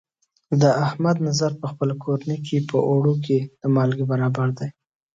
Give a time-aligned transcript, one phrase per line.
[0.61, 4.69] د احمد نظر په خپله کورنۍ کې، په اوړو کې د مالګې برابر دی.